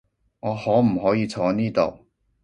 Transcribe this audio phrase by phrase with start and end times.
[0.39, 2.07] 我可唔可以坐呢度？